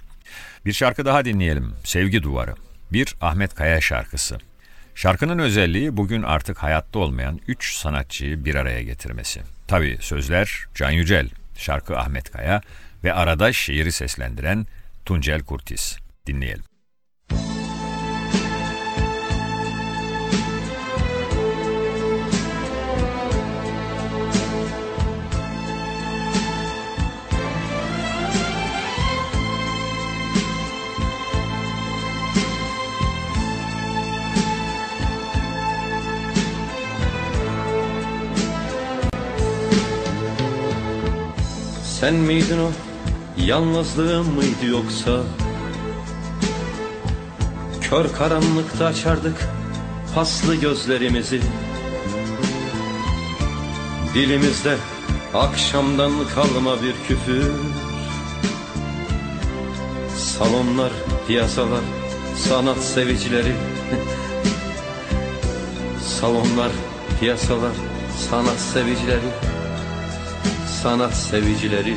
Bir 0.66 0.72
şarkı 0.72 1.04
daha 1.04 1.24
dinleyelim. 1.24 1.72
Sevgi 1.84 2.22
Duvarı. 2.22 2.54
Bir 2.92 3.14
Ahmet 3.20 3.54
Kaya 3.54 3.80
şarkısı. 3.80 4.38
Şarkının 4.98 5.38
özelliği 5.38 5.96
bugün 5.96 6.22
artık 6.22 6.58
hayatta 6.58 6.98
olmayan 6.98 7.40
üç 7.48 7.74
sanatçıyı 7.74 8.44
bir 8.44 8.54
araya 8.54 8.82
getirmesi. 8.82 9.40
Tabi 9.68 9.98
sözler 10.00 10.64
Can 10.74 10.90
Yücel, 10.90 11.28
şarkı 11.56 11.98
Ahmet 11.98 12.30
Kaya 12.30 12.60
ve 13.04 13.12
arada 13.12 13.52
şiiri 13.52 13.92
seslendiren 13.92 14.66
Tuncel 15.04 15.42
Kurtiz. 15.42 15.98
Dinleyelim. 16.26 16.67
Sen 42.00 42.14
miydin 42.14 42.58
o 42.58 42.70
yalnızlığım 43.44 44.34
mıydı 44.34 44.66
yoksa? 44.66 45.22
Kör 47.80 48.12
karanlıkta 48.12 48.86
açardık 48.86 49.48
paslı 50.14 50.54
gözlerimizi. 50.54 51.40
Dilimizde 54.14 54.76
akşamdan 55.34 56.12
kalma 56.34 56.82
bir 56.82 56.94
küfür. 57.08 57.52
Salonlar, 60.16 60.92
piyasalar, 61.26 61.84
sanat 62.36 62.78
sevicileri. 62.78 63.52
Salonlar, 66.20 66.70
piyasalar, 67.20 67.72
sanat 68.30 68.60
sevicileri 68.60 69.57
sanat 70.82 71.14
sevicileri. 71.14 71.96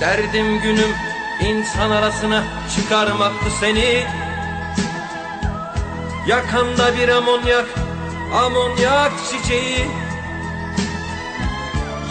Derdim 0.00 0.60
günüm 0.60 0.94
insan 1.40 1.90
arasına 1.90 2.44
çıkarmaktı 2.76 3.50
seni. 3.60 4.04
Yakanda 6.26 6.98
bir 6.98 7.08
amonyak, 7.08 7.66
amonyak 8.34 9.12
çiçeği. 9.30 9.86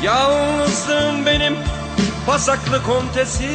Yalnızlığım 0.04 1.26
benim 1.26 1.56
pasaklı 2.26 2.84
kontesim 2.84 3.46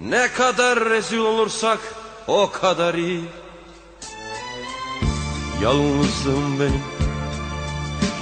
Ne 0.00 0.28
kadar 0.28 0.84
rezil 0.90 1.18
olursak 1.18 1.78
o 2.26 2.50
kadar 2.50 2.94
iyi 2.94 3.24
Yalnızlığım 5.62 6.60
benim. 6.60 6.82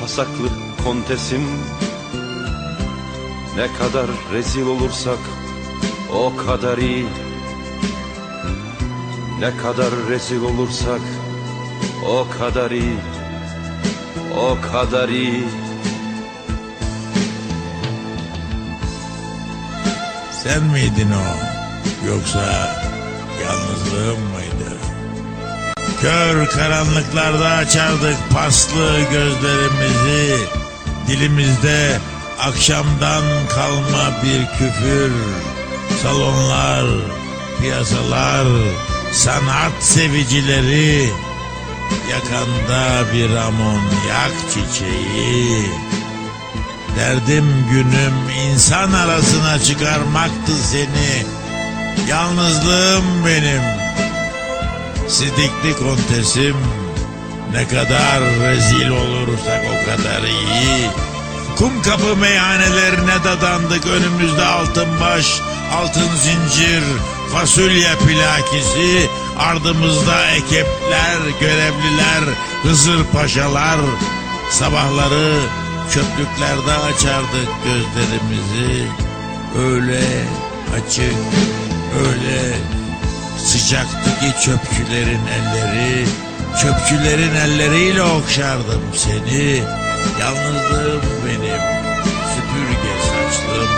Pasaklı 0.00 0.48
kontesim. 0.84 1.42
Ne 3.56 3.66
kadar 3.78 4.06
rezil 4.32 4.66
olursak 4.66 5.18
O 6.14 6.36
kadar 6.36 6.78
iyi. 6.78 7.06
Ne 9.40 9.56
kadar 9.56 9.90
rezil 10.10 10.42
olursak 10.42 11.00
O 12.08 12.26
kadar 12.38 12.70
iyi. 12.70 12.98
O 14.36 14.58
kadar 14.72 15.08
iyi. 15.08 15.44
Sen 20.32 20.62
miydin 20.62 21.10
o? 21.10 21.26
Yoksa 22.08 22.74
yalnızlığım 23.44 24.20
mıydı? 24.20 24.37
Kör 26.02 26.46
karanlıklarda 26.46 27.48
açardık 27.48 28.16
paslı 28.34 29.00
gözlerimizi. 29.12 30.36
Dilimizde 31.08 32.00
akşamdan 32.40 33.24
kalma 33.48 34.22
bir 34.22 34.58
küfür. 34.58 35.12
Salonlar, 36.02 36.86
piyasalar, 37.60 38.46
sanat 39.12 39.72
sevicileri. 39.80 41.10
Yakanda 42.10 43.12
bir 43.12 43.36
amonyak 43.36 44.32
çiçeği. 44.48 45.70
Derdim 46.96 47.66
günüm 47.70 48.48
insan 48.50 48.92
arasına 48.92 49.58
çıkarmaktı 49.58 50.52
seni. 50.70 51.26
Yalnızlığım 52.08 53.26
benim. 53.26 53.87
Sidikli 55.08 55.76
kontesim. 55.78 56.56
Ne 57.52 57.68
kadar 57.68 58.20
rezil 58.20 58.90
olursak 58.90 59.64
o 59.64 59.90
kadar 59.90 60.22
iyi. 60.22 60.90
Kum 61.58 61.82
kapı 61.82 62.16
meyhanelerine 62.16 63.24
dadandık 63.24 63.86
önümüzde 63.86 64.44
altın 64.44 65.00
baş, 65.00 65.40
altın 65.74 66.08
zincir, 66.16 66.82
fasulye 67.32 67.90
plakisi, 68.06 69.10
ardımızda 69.38 70.30
ekipler, 70.30 71.18
görevliler, 71.40 72.34
Hızır 72.62 73.04
paşalar, 73.04 73.78
sabahları 74.50 75.40
çöplüklerde 75.94 76.72
açardık 76.72 77.48
gözlerimizi. 77.64 78.88
Öyle 79.58 80.02
açık, 80.76 81.14
öyle 82.06 82.54
sıcaktı 83.44 84.20
ki 84.20 84.44
çöpçülerin 84.44 85.26
elleri. 85.26 86.06
Çöpçülerin 86.62 87.34
elleriyle 87.34 88.02
okşardım 88.02 88.82
seni. 88.94 89.62
Yalnızlığım 90.20 91.02
benim, 91.26 91.62
süpürge 92.34 92.94
saçlım. 93.02 93.68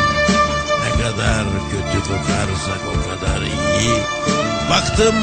Ne 0.84 1.02
kadar 1.02 1.44
kötü 1.70 2.08
kokarsak 2.08 2.80
o 2.88 3.10
kadar 3.10 3.42
iyi. 3.42 4.00
Baktım 4.70 5.14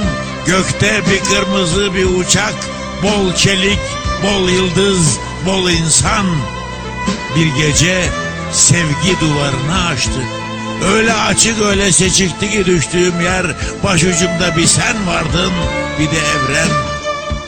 gökte 0.45 1.02
bir 1.12 1.23
kırmızı 1.23 1.93
bir 1.93 2.06
uçak 2.06 2.54
bol 3.04 3.34
çelik, 3.34 3.80
bol 4.23 4.50
yıldız, 4.50 5.19
bol 5.45 5.69
insan. 5.69 6.26
Bir 7.36 7.63
gece 7.63 8.10
sevgi 8.52 9.19
duvarını 9.21 9.86
açtık. 9.86 10.46
Öyle 10.86 11.13
açık 11.13 11.62
öyle 11.62 11.92
seçikti 11.92 12.52
ki 12.52 12.66
düştüğüm 12.66 13.22
yer. 13.22 13.46
Başucumda 13.84 14.58
bir 14.58 14.66
sen 14.66 15.08
vardın 15.08 15.52
bir 16.00 16.06
de 16.06 16.18
evren. 16.18 16.70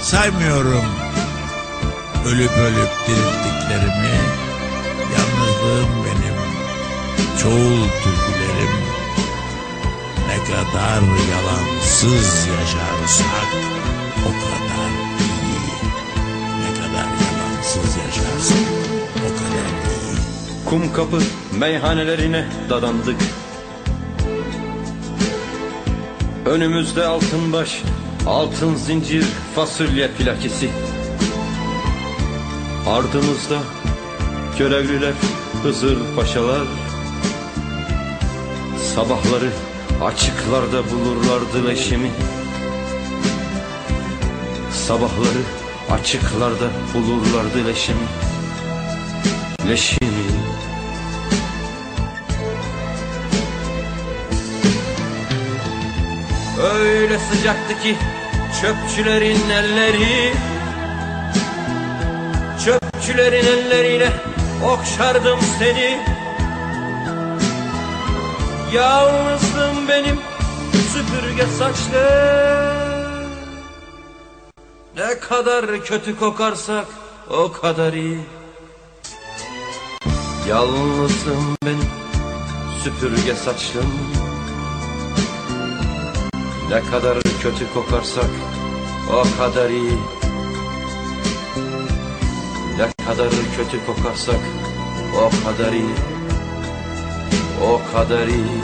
Saymıyorum 0.02 0.86
ölüp 2.26 2.52
ölüp 2.52 2.90
dirilttiklerimi. 3.08 4.18
Yalnızlığım 5.14 6.06
benim 6.06 6.36
çoğul 7.42 7.88
türkülerim. 8.04 8.74
Ne 10.28 10.44
kadar 10.44 11.02
yalansız 11.32 12.48
yaşarsak 12.48 13.50
o 14.26 14.32
kadar 14.42 14.92
iyi. 15.22 15.92
Ne 16.60 16.74
kadar 16.74 17.06
yalansız 17.06 17.98
yaşarsak 17.98 19.19
Kum 20.70 20.94
kapı 20.94 21.20
meyhanelerine 21.60 22.46
dadandık. 22.70 23.16
Önümüzde 26.46 27.06
altın 27.06 27.54
baş, 27.54 27.82
altın 28.28 28.76
zincir, 28.76 29.26
fasulye 29.56 30.08
plakisi. 30.08 30.70
Ardımızda 32.88 33.58
görevliler, 34.60 35.14
Hızır 35.64 35.98
paşalar. 36.16 36.68
Sabahları 38.96 39.50
açıklarda 40.04 40.84
bulurlardı 40.92 41.68
leşimi 41.68 42.12
Sabahları 44.72 45.44
açıklarda 45.92 46.70
bulurlardı 46.94 47.68
leşimi 47.68 48.08
Leşimi 49.70 50.39
Öyle 56.64 57.20
sıcaktı 57.20 57.82
ki 57.84 57.98
çöpçülerin 58.62 59.50
elleri 59.50 60.34
Çöpçülerin 62.66 63.46
elleriyle 63.46 64.12
okşardım 64.66 65.40
seni. 65.60 66.00
Yalnızdım 68.74 69.88
benim 69.88 70.20
süpürge 70.94 71.46
saçlı. 71.60 72.30
Ne 74.98 75.20
kadar 75.20 75.84
kötü 75.84 76.20
kokarsak 76.20 76.86
o 77.30 77.52
kadar 77.52 77.94
iyi. 77.94 78.20
Yalnızım 80.50 81.58
benim 81.66 81.90
süpürge 82.84 83.36
saçlım 83.36 84.19
Ne 86.70 86.82
kadar 86.82 87.18
kötü 87.42 87.74
kokarsak 87.74 88.30
o 89.10 89.24
kadar 89.38 89.70
iyi. 89.70 89.98
Ne 92.78 93.06
kadar 93.06 93.30
kötü 93.58 93.86
kokarsak 93.86 94.40
o 95.16 95.30
kadar 95.46 95.74
iyi. 95.74 95.96
O 97.64 97.82
kadar 97.94 98.28
iyi. 98.28 98.62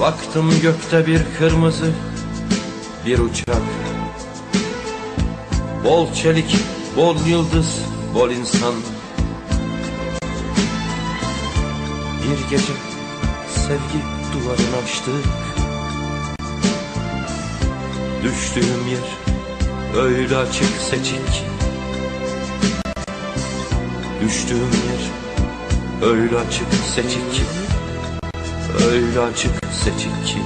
Baktım 0.00 0.52
gökte 0.62 1.06
bir 1.06 1.20
kırmızı 1.38 1.92
bir 3.06 3.18
uçak. 3.18 3.62
Bol 5.84 6.12
çelik, 6.12 6.56
bol 6.96 7.16
yıldız, 7.26 7.80
bol 8.14 8.30
insan. 8.30 8.74
Bir 12.22 12.50
gece 12.50 12.95
sevgi 13.66 14.02
duvarını 14.32 14.76
açtık 14.84 15.24
Düştüğüm 18.22 18.88
yer 18.88 19.08
öyle 20.04 20.36
açık 20.36 20.76
seçik. 20.90 21.44
Düştüğüm 24.22 24.58
yer 24.58 25.02
öyle 26.08 26.36
açık 26.36 26.74
seçik. 26.94 27.42
Öyle 28.92 29.20
açık 29.20 29.52
seçik. 29.84 30.26
Ki 30.26 30.38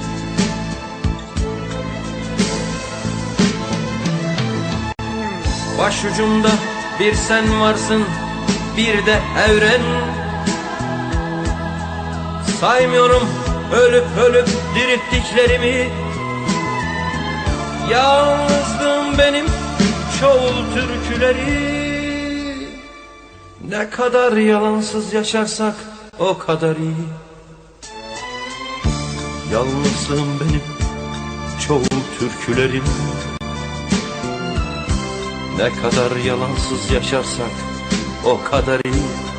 Başucumda 5.79 6.51
bir 6.99 7.13
sen 7.13 7.61
varsın 7.61 8.03
bir 8.77 9.05
de 9.05 9.19
evren 9.49 9.81
Saymıyorum 12.61 13.29
ölüp 13.73 14.05
ölüp 14.17 14.47
dirilttiklerimi. 14.75 15.89
Yalnızlığım 17.91 19.17
benim 19.17 19.45
çoğul 20.19 20.73
türküleri. 20.73 22.59
Ne 23.67 23.89
kadar 23.89 24.37
yalansız 24.37 25.13
yaşarsak 25.13 25.75
o 26.19 26.37
kadar 26.37 26.75
iyi. 26.75 27.07
Yalnızlığım 29.53 30.39
benim 30.39 30.61
çoğul 31.67 32.01
türkülerim. 32.19 32.83
Ne 35.57 35.69
kadar 35.81 36.15
yalansız 36.25 36.91
yaşarsak 36.91 37.51
o 38.25 38.43
kadar 38.51 38.79
iyi 38.79 39.30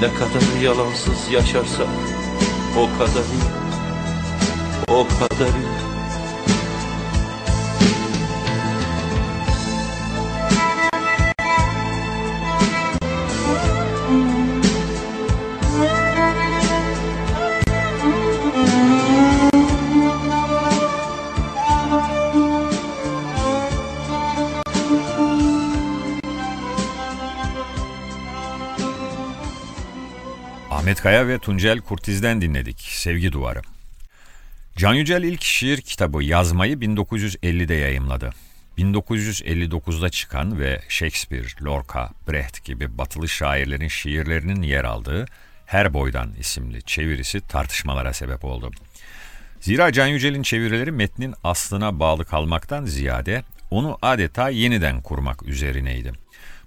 Ne 0.00 0.14
kadar 0.14 0.62
yalansız 0.62 1.32
yaşarsak 1.32 1.88
o 2.76 2.98
kadar 2.98 3.24
iyi 3.24 3.50
O 4.88 5.06
kadar 5.18 5.46
iyi 5.48 5.85
Ahmet 30.86 31.02
Kaya 31.02 31.28
ve 31.28 31.38
Tuncel 31.38 31.80
Kurtiz'den 31.80 32.40
dinledik 32.40 32.80
Sevgi 32.80 33.32
Duvarı. 33.32 33.62
Can 34.76 34.94
Yücel 34.94 35.22
ilk 35.22 35.42
şiir 35.44 35.80
kitabı 35.80 36.24
Yazmayı 36.24 36.76
1950'de 36.76 37.74
yayımladı. 37.74 38.30
1959'da 38.78 40.08
çıkan 40.08 40.60
ve 40.60 40.80
Shakespeare, 40.88 41.64
Lorca, 41.64 42.08
Brecht 42.28 42.64
gibi 42.64 42.98
batılı 42.98 43.28
şairlerin 43.28 43.88
şiirlerinin 43.88 44.62
yer 44.62 44.84
aldığı 44.84 45.26
Her 45.66 45.94
Boydan 45.94 46.32
isimli 46.38 46.82
çevirisi 46.82 47.40
tartışmalara 47.40 48.12
sebep 48.12 48.44
oldu. 48.44 48.70
Zira 49.60 49.92
Can 49.92 50.06
Yücel'in 50.06 50.42
çevirileri 50.42 50.92
metnin 50.92 51.34
aslına 51.44 52.00
bağlı 52.00 52.24
kalmaktan 52.24 52.84
ziyade 52.84 53.42
onu 53.70 53.98
adeta 54.02 54.48
yeniden 54.48 55.02
kurmak 55.02 55.42
üzerineydi. 55.42 56.12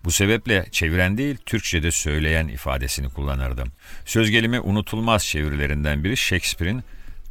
Bu 0.03 0.11
sebeple 0.11 0.65
çeviren 0.71 1.17
değil 1.17 1.37
Türkçe'de 1.45 1.91
söyleyen 1.91 2.47
ifadesini 2.47 3.09
kullanırdım. 3.09 3.71
Söz 4.05 4.31
gelimi 4.31 4.59
unutulmaz 4.59 5.25
çevirilerinden 5.25 6.03
biri 6.03 6.17
Shakespeare'in 6.17 6.83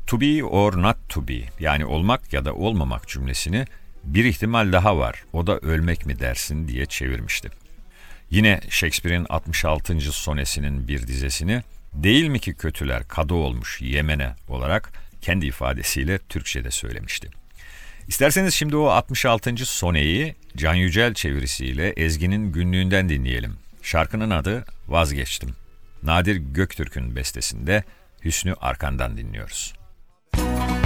to 0.07 0.21
be 0.21 0.45
or 0.45 0.83
not 0.83 0.97
to 1.09 1.29
be 1.29 1.41
yani 1.61 1.85
olmak 1.85 2.33
ya 2.33 2.45
da 2.45 2.55
olmamak 2.55 3.09
cümlesini 3.09 3.65
bir 4.05 4.25
ihtimal 4.25 4.73
daha 4.73 4.99
var 4.99 5.25
o 5.33 5.47
da 5.47 5.59
ölmek 5.59 6.07
mi 6.07 6.19
dersin 6.19 6.69
diye 6.69 6.87
çevirmişti. 6.87 7.49
Yine 8.31 8.61
Shakespeare'in 8.69 9.27
66. 9.29 10.01
sonesinin 10.01 10.89
bir 10.89 11.07
dizesini 11.07 11.63
değil 11.93 12.29
mi 12.29 12.41
ki 12.41 12.55
kötüler 12.55 13.09
kadı 13.09 13.35
olmuş 13.35 13.81
Yemen'e 13.81 14.35
olarak 14.49 14.93
kendi 15.21 15.47
ifadesiyle 15.47 16.19
Türkçe'de 16.19 16.71
söylemişti. 16.71 17.29
İsterseniz 18.09 18.55
şimdi 18.55 18.77
o 18.77 18.87
66. 18.87 19.67
soneyi 19.67 20.35
Can 20.57 20.75
Yücel 20.75 21.15
çevirisiyle 21.15 21.89
Ezgi'nin 21.89 22.53
günlüğünden 22.53 23.09
dinleyelim. 23.09 23.57
Şarkının 23.83 24.31
adı 24.31 24.65
Vazgeçtim. 24.89 25.51
Nadir 26.03 26.37
Göktürk'ün 26.37 27.17
bestesinde 27.17 27.85
Hüsnü 28.25 28.55
Arkan'dan 28.61 29.17
dinliyoruz. 29.17 29.75
paklar 30.33 30.78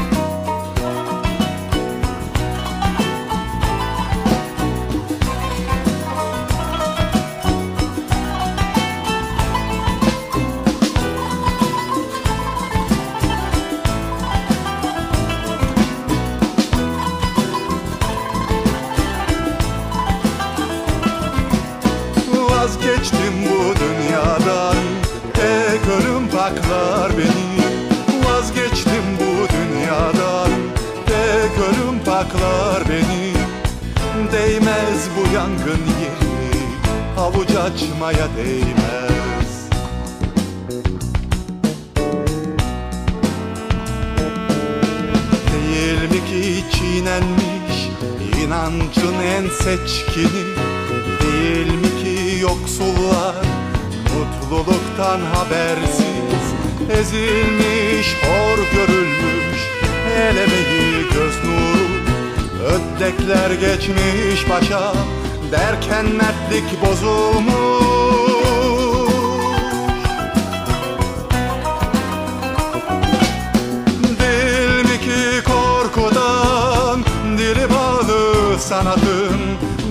sanatın 78.92 79.37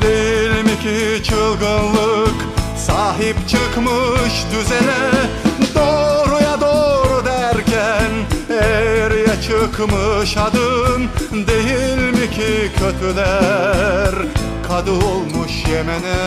Değil 0.02 0.64
mi 0.64 0.80
ki 0.80 1.24
çılgınlık 1.24 2.36
sahip 2.78 3.36
çıkmış 3.48 4.46
düzene? 4.52 5.12
Doğruya 5.76 6.62
doğru 6.62 7.26
derken 7.26 8.12
eğriye 8.50 9.42
çıkmış 9.42 10.38
adın 10.38 11.10
Değil 11.48 12.14
mi 12.14 12.32
ki 12.32 12.72
kötüler? 12.78 14.16
Kadı 14.68 14.92
olmuş 14.92 15.52
Yemen'e. 15.70 16.22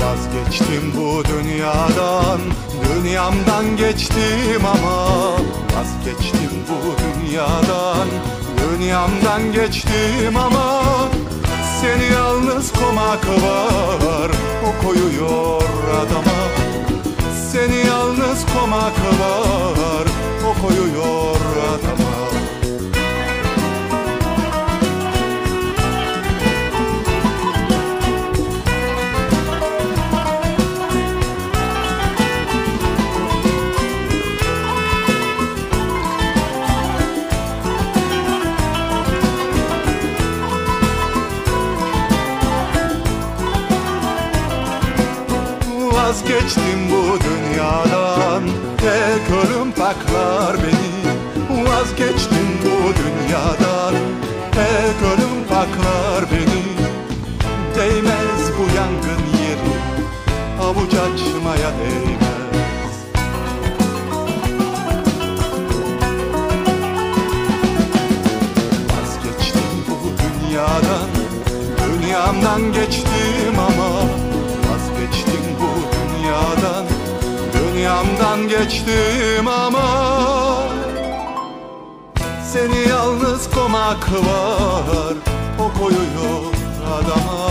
Vazgeçtim 0.00 0.92
bu 0.96 1.22
dünyadan 1.24 2.40
Dünyamdan 3.08 3.76
geçtim 3.76 4.64
ama 4.64 5.08
Vazgeçtim 5.76 6.50
bu 6.68 6.94
dünyadan. 7.00 8.08
Dünyamdan 8.58 9.52
geçtim 9.52 10.36
ama 10.36 10.82
Seni 11.80 12.12
yalnız 12.12 12.72
komak 12.72 13.28
var 13.28 14.30
O 14.66 14.86
koyuyor 14.86 15.62
adama. 16.00 16.38
Seni 17.52 17.86
yalnız 17.86 18.46
komak 18.54 18.98
var 19.20 20.06
O 20.48 20.66
koyuyor 20.66 21.40
adama 21.68 22.07
Vazgeçtim 46.08 46.90
bu 46.90 47.18
dünyadan. 47.20 48.42
Tek 48.78 49.30
ölüm 49.30 49.72
paklar 49.72 50.56
beni. 50.56 51.68
Vazgeçtim 51.68 52.48
bu 52.62 52.92
dünyadan. 52.98 53.94
Tek 54.52 54.98
ölüm 55.12 55.44
paklar 55.48 56.24
beni. 56.32 56.64
Değmez 57.76 58.52
bu 58.58 58.76
yangın 58.76 59.22
yeri. 59.42 59.74
Avuç 60.62 60.94
açmaya 60.94 61.70
değmez. 61.78 62.94
Vazgeçtim 68.90 69.84
bu 69.88 69.98
dünyadan. 70.22 71.08
Dünyamdan 72.02 72.72
geçtim 72.72 73.57
Dünyamdan 77.88 78.48
geçtim 78.48 79.48
ama 79.48 79.88
Seni 82.52 82.88
yalnız 82.88 83.50
komak 83.50 84.12
var. 84.12 85.14
O 85.58 85.80
koyuyor 85.80 86.52
adama. 86.86 87.50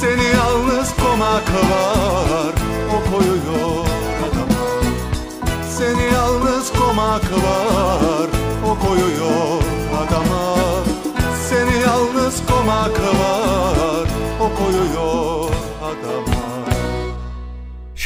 Seni 0.00 0.24
yalnız 0.24 0.96
komak 0.96 1.50
var. 1.70 2.54
O 2.90 3.10
koyuyor 3.10 3.86
adama. 4.26 4.66
Seni 5.78 6.14
yalnız 6.14 6.72
komak 6.72 7.32
var. 7.32 8.28
O 8.66 8.86
koyuyor 8.86 9.62
adama. 9.96 10.56
Seni 11.48 11.80
yalnız 11.80 12.46
komak 12.46 13.00
var. 13.00 14.08
O 14.40 14.64
koyuyor 14.64 15.50
adama 15.82 16.35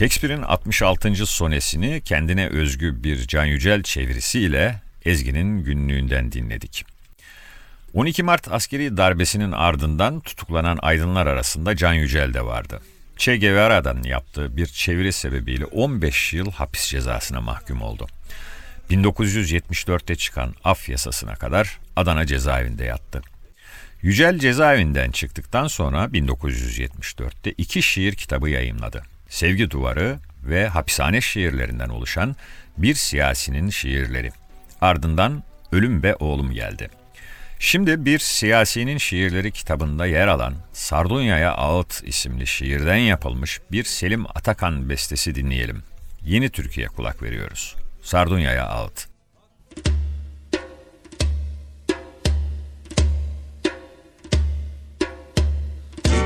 Shakespeare'in 0.01 0.43
66. 0.43 1.27
sonesini 1.27 2.01
kendine 2.05 2.49
özgü 2.49 3.05
bir 3.05 3.27
Can 3.27 3.45
Yücel 3.45 3.83
çevirisiyle 3.83 4.81
Ezgi'nin 5.05 5.65
günlüğünden 5.65 6.33
dinledik. 6.33 6.85
12 7.95 8.23
Mart 8.23 8.53
askeri 8.53 8.97
darbesinin 8.97 9.53
ardından 9.53 10.21
tutuklanan 10.21 10.79
aydınlar 10.83 11.27
arasında 11.27 11.77
Can 11.77 11.93
Yücel 11.93 12.35
de 12.35 12.45
vardı. 12.45 12.81
Che 13.17 13.37
Guevara'dan 13.37 14.03
yaptığı 14.03 14.57
bir 14.57 14.67
çeviri 14.67 15.13
sebebiyle 15.13 15.65
15 15.65 16.33
yıl 16.33 16.51
hapis 16.51 16.87
cezasına 16.87 17.41
mahkum 17.41 17.83
oldu. 17.83 18.07
1974'te 18.91 20.17
çıkan 20.17 20.55
af 20.65 20.89
yasasına 20.89 21.35
kadar 21.35 21.79
Adana 21.97 22.27
cezaevinde 22.27 22.85
yattı. 22.85 23.23
Yücel 24.03 24.39
cezaevinden 24.39 25.11
çıktıktan 25.11 25.67
sonra 25.67 26.05
1974'te 26.05 27.53
iki 27.59 27.83
şiir 27.83 28.15
kitabı 28.15 28.51
yayımladı. 28.51 29.03
Sevgi 29.31 29.71
Duvarı 29.71 30.19
ve 30.43 30.69
hapishane 30.69 31.21
şiirlerinden 31.21 31.89
oluşan 31.89 32.37
bir 32.79 32.95
siyasinin 32.95 33.71
şiirleri. 33.71 34.31
Ardından 34.81 35.43
Ölüm 35.73 36.03
be 36.03 36.15
Oğlum 36.15 36.53
geldi. 36.53 36.91
Şimdi 37.59 38.05
bir 38.05 38.19
siyasinin 38.19 38.99
şiirleri 38.99 39.53
kitabında 39.53 40.07
yer 40.07 40.29
alan 40.29 40.55
Sardunya'ya 40.73 41.53
Ağıt 41.55 42.03
isimli 42.05 42.47
şiirden 42.47 42.97
yapılmış 42.97 43.61
bir 43.73 43.85
Selim 43.85 44.27
Atakan 44.27 44.89
bestesi 44.89 45.35
dinleyelim. 45.35 45.83
Yeni 46.25 46.51
Türkiye 46.51 46.87
kulak 46.87 47.23
veriyoruz. 47.23 47.77
Sardunya'ya 48.03 48.67
Ağıt. 48.67 49.09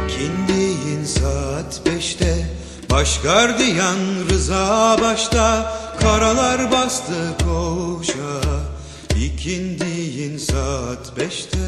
İkindiğin 0.09 1.05
saat 1.05 1.83
beşte 1.87 2.64
Baş 2.95 3.21
gardiyan 3.21 3.99
Rıza 4.31 4.97
başta 5.03 5.73
Karalar 6.01 6.73
bastı 6.73 7.37
koşa. 7.45 8.41
İkindiğin 9.17 10.39
saat 10.39 11.17
beşte 11.17 11.59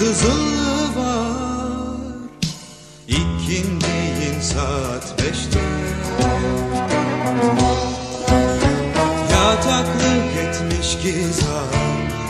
Kızıllığı 0.00 0.96
var. 0.96 1.96
İkindiğin 3.08 4.40
saat 4.40 5.18
beşte. 5.18 5.60
Yataklık 9.32 10.36
etmiş 10.44 10.98
gizar 11.02 11.64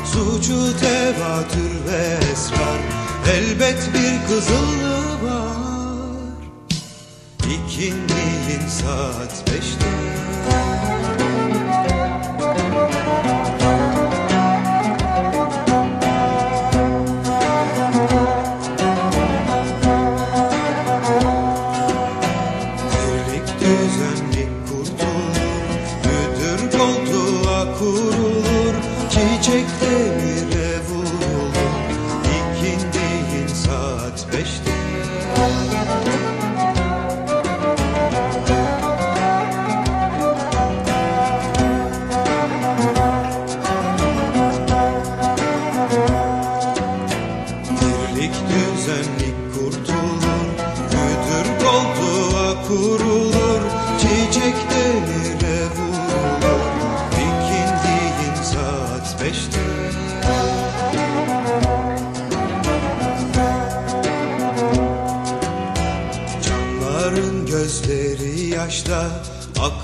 Suçu 0.04 0.78
tevatür 0.80 1.72
ve 1.88 2.18
esrar. 2.33 2.80
Elbet 3.35 3.90
bir 3.94 4.28
kızıllığı 4.28 5.22
var. 5.22 5.56
İkindiğin 7.40 8.68
saat 8.68 9.46
beşte 9.46 9.87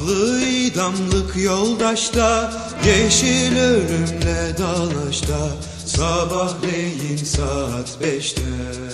Aklı 0.06 0.46
idamlık 0.48 1.36
yoldaşta 1.36 2.52
Yeşil 2.86 3.56
ölümle 3.56 4.58
dalaşta 4.58 5.48
Sabahleyin 5.86 7.16
saat 7.16 7.98
beşte 8.00 8.42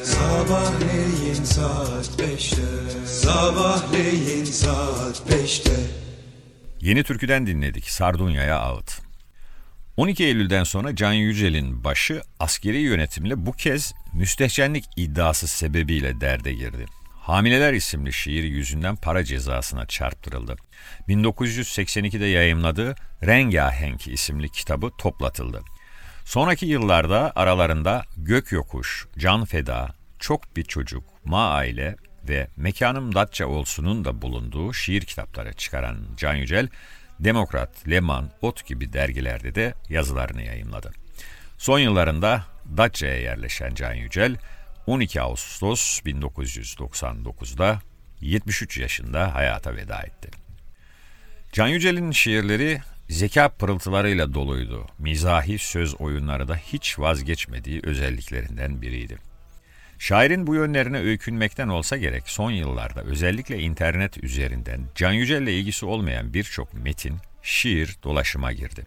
Sabahleyin 0.05 1.45
saat 1.45 2.19
beşte 2.19 2.63
Sabahleyin 3.07 4.45
saat 4.45 5.23
beşte 5.31 5.77
Yeni 6.81 7.05
türküden 7.05 7.47
dinledik 7.47 7.91
Sardunya'ya 7.91 8.59
ağıt. 8.59 9.01
12 9.97 10.25
Eylül'den 10.25 10.65
sonra 10.65 10.97
Can 10.97 11.13
Yücel'in 11.13 11.85
başı 11.85 12.23
askeri 12.41 12.79
yönetimle 12.79 13.47
bu 13.47 13.53
kez 13.53 13.93
müstehcenlik 14.15 14.85
iddiası 14.97 15.49
sebebiyle 15.49 16.21
derde 16.21 16.53
girdi. 16.53 16.87
Hamileler 17.23 17.73
isimli 17.73 18.13
şiir 18.13 18.45
yüzünden 18.45 18.97
para 18.97 19.25
cezasına 19.25 19.87
çarptırıldı. 19.87 20.57
1982'de 21.09 22.27
yayımladığı 22.27 22.95
Rengahenk 23.27 24.09
isimli 24.09 24.49
kitabı 24.49 24.91
toplatıldı. 24.99 25.63
Sonraki 26.25 26.67
yıllarda 26.67 27.33
aralarında 27.35 28.05
Gök 28.17 28.53
Yokuş, 28.53 29.07
Can 29.19 29.45
Feda, 29.45 29.95
Çok 30.19 30.57
Bir 30.57 30.65
Çocuk, 30.65 31.05
Ma 31.25 31.51
Aile 31.51 31.97
ve 32.29 32.49
Mekanım 32.57 33.15
Datça 33.15 33.47
Olsun'un 33.47 34.05
da 34.05 34.23
bulunduğu 34.23 34.73
şiir 34.73 35.03
kitapları 35.03 35.53
çıkaran 35.53 35.99
Can 36.17 36.35
Yücel, 36.35 36.69
Demokrat, 37.21 37.89
Leman, 37.89 38.31
Ot 38.41 38.67
gibi 38.67 38.93
dergilerde 38.93 39.55
de 39.55 39.75
yazılarını 39.89 40.43
yayımladı. 40.43 40.93
Son 41.59 41.79
yıllarında 41.79 42.45
Datça'ya 42.77 43.21
yerleşen 43.21 43.75
Can 43.75 43.95
Yücel, 43.95 44.37
12 44.87 45.21
Ağustos 45.21 46.01
1999'da 46.01 47.81
73 48.21 48.79
yaşında 48.79 49.35
hayata 49.35 49.77
veda 49.77 50.03
etti. 50.03 50.31
Can 51.53 51.69
Yücel'in 51.69 52.11
şiirleri 52.11 52.81
zeka 53.09 53.49
pırıltılarıyla 53.49 54.35
doluydu. 54.35 54.87
Mizahi 54.99 55.59
söz 55.59 55.95
oyunları 55.95 56.49
da 56.49 56.57
hiç 56.57 56.99
vazgeçmediği 56.99 57.81
özelliklerinden 57.85 58.83
biriydi. 58.83 59.19
Şairin 59.99 60.47
bu 60.47 60.55
yönlerine 60.55 60.99
öykünmekten 60.99 61.69
olsa 61.69 61.97
gerek 61.97 62.29
son 62.29 62.51
yıllarda 62.51 63.03
özellikle 63.03 63.59
internet 63.59 64.25
üzerinden 64.25 64.81
Can 64.95 65.13
Yücel'le 65.13 65.47
ilgisi 65.47 65.87
olmayan 65.87 66.35
birçok 66.35 66.75
metin, 66.75 67.17
şiir 67.43 67.97
dolaşıma 68.03 68.53
girdi. 68.53 68.85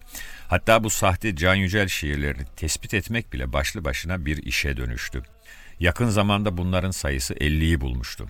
Hatta 0.48 0.84
bu 0.84 0.90
sahte 0.90 1.36
Can 1.36 1.54
Yücel 1.54 1.88
şiirlerini 1.88 2.44
tespit 2.56 2.94
etmek 2.94 3.32
bile 3.32 3.52
başlı 3.52 3.84
başına 3.84 4.26
bir 4.26 4.42
işe 4.42 4.76
dönüştü. 4.76 5.22
Yakın 5.80 6.08
zamanda 6.08 6.56
bunların 6.56 6.90
sayısı 6.90 7.34
50'yi 7.34 7.80
bulmuştu. 7.80 8.26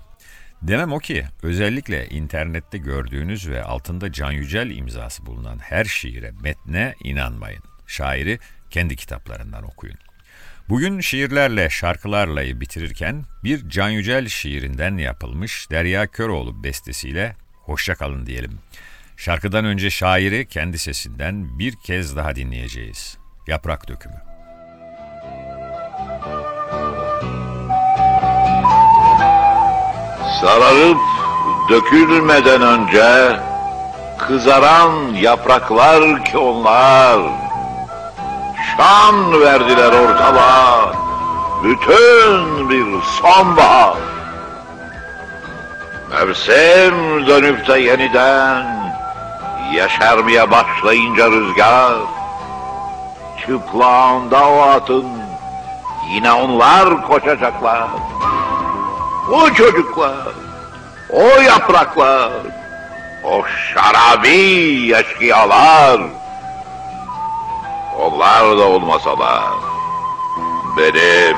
Demem 0.62 0.92
o 0.92 0.98
ki 0.98 1.24
özellikle 1.42 2.08
internette 2.08 2.78
gördüğünüz 2.78 3.48
ve 3.48 3.62
altında 3.62 4.12
Can 4.12 4.32
Yücel 4.32 4.70
imzası 4.70 5.26
bulunan 5.26 5.58
her 5.58 5.84
şiire, 5.84 6.30
metne 6.42 6.94
inanmayın. 7.04 7.62
Şairi 7.86 8.38
kendi 8.70 8.96
kitaplarından 8.96 9.64
okuyun. 9.64 9.98
Bugün 10.68 11.00
şiirlerle, 11.00 11.70
şarkılarlayı 11.70 12.60
bitirirken 12.60 13.24
bir 13.44 13.68
Can 13.68 13.88
Yücel 13.88 14.28
şiirinden 14.28 14.96
yapılmış 14.96 15.70
Derya 15.70 16.06
Köroğlu 16.06 16.64
bestesiyle 16.64 17.36
hoşça 17.52 17.94
kalın 17.94 18.26
diyelim. 18.26 18.58
Şarkıdan 19.16 19.64
önce 19.64 19.90
şairi 19.90 20.48
kendi 20.48 20.78
sesinden 20.78 21.58
bir 21.58 21.74
kez 21.84 22.16
daha 22.16 22.36
dinleyeceğiz. 22.36 23.18
Yaprak 23.46 23.88
dökümü. 23.88 24.25
Sararıp 30.40 31.00
dökülmeden 31.68 32.62
önce 32.62 33.40
kızaran 34.18 35.14
yapraklar 35.14 36.24
ki 36.24 36.38
onlar 36.38 37.18
şan 38.76 39.40
verdiler 39.40 39.92
ortalığa 39.92 40.92
bütün 41.64 42.70
bir 42.70 43.02
sonbahar. 43.02 43.96
Mevsim 46.10 47.26
dönüp 47.26 47.68
de 47.68 47.78
yeniden 47.78 48.90
yeşermeye 49.72 50.50
başlayınca 50.50 51.30
rüzgar 51.30 51.94
çıplağında 53.46 54.48
o 54.48 54.60
atın 54.60 55.06
yine 56.10 56.32
onlar 56.32 57.06
koşacaklar. 57.06 57.88
O 59.32 59.54
çocuklar, 59.54 60.34
o 61.10 61.22
yapraklar, 61.22 62.30
o 63.24 63.42
şarabi 63.74 64.94
eşkıyalar. 64.94 66.00
Onlar 67.98 68.58
da 68.58 68.62
olmasalar 68.62 69.52
benim 70.76 71.36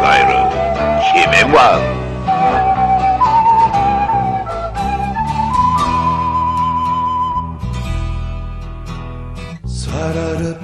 gayrı 0.00 0.50
kimim 1.12 1.54
var? 1.54 1.80
Sararıp 9.66 10.60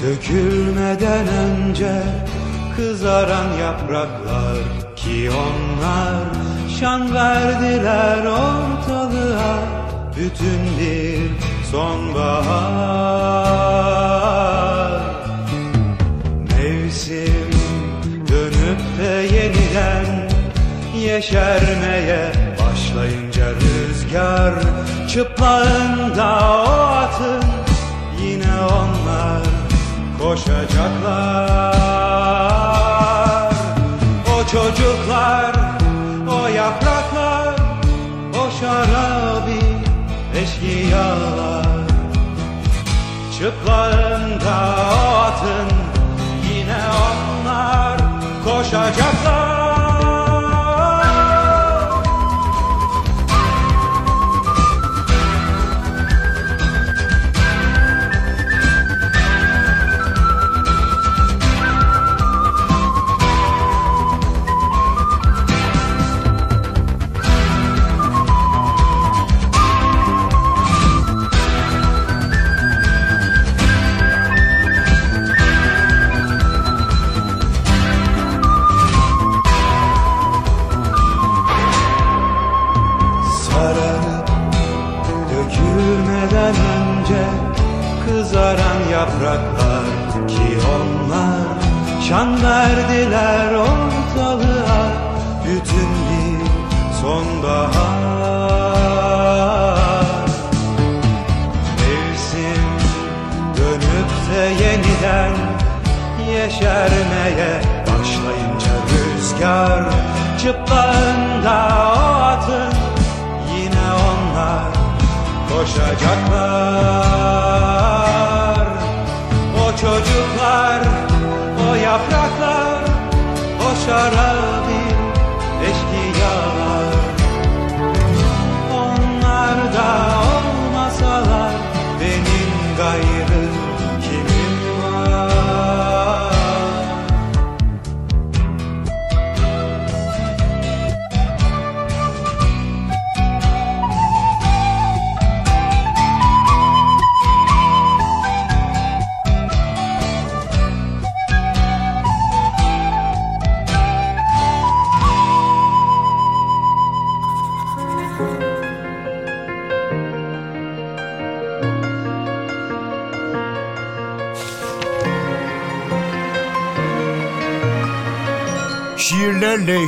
dökülmeden 0.00 1.28
önce 1.28 2.02
Kızaran 2.76 3.52
yapraklar 3.52 4.85
ki 5.06 5.30
onlar 5.30 6.24
Şan 6.80 7.14
verdiler 7.14 8.24
ortalığa 8.26 9.58
Bütün 10.16 10.60
bir 10.80 11.30
sonbahar. 11.70 13.06
Mevsim 16.50 17.50
dönüp 18.28 18.80
de 18.98 19.12
yeniden 19.36 20.08
Yeşermeye 20.98 22.32
başlayınca 22.60 23.46
rüzgar 23.50 24.54
Çıplağında 25.08 26.28
o 26.66 26.70
atın 26.80 27.44
Yine 28.22 28.54
onlar 28.60 29.42
koşacaklar 30.18 31.76
çocuklar 34.66 35.52
O 36.28 36.48
yapraklar 36.48 37.54
O 38.34 38.50
şarabi 38.60 39.60
eşkıyalar. 40.42 41.66
Çıplağında 43.38 44.56
o 44.94 45.16
atı 45.16 45.55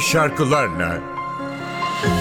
şarkılarla. 0.00 1.00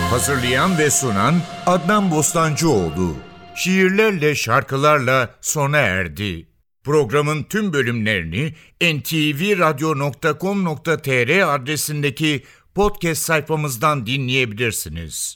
Hazırlayan 0.09 0.77
ve 0.77 0.89
sunan 0.89 1.35
Adnan 1.65 2.11
Bostancıoğlu. 2.11 3.15
Şiirlerle 3.55 4.35
şarkılarla 4.35 5.35
sona 5.41 5.77
erdi. 5.77 6.47
Programın 6.83 7.43
tüm 7.43 7.73
bölümlerini 7.73 8.53
ntvradio.com.tr 8.81 11.55
adresindeki 11.55 12.43
podcast 12.75 13.21
sayfamızdan 13.21 14.05
dinleyebilirsiniz. 14.05 15.35